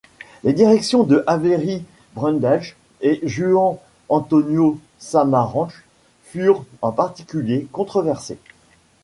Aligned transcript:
Les 0.43 0.53
directions 0.53 1.03
de 1.03 1.23
Avery 1.27 1.83
Brundage 2.15 2.75
et 3.01 3.19
Juan 3.21 3.77
Antonio 4.09 4.79
Samaranch 4.97 5.83
furent 6.23 6.65
en 6.81 6.91
particulier 6.91 7.67
controversées. 7.71 8.39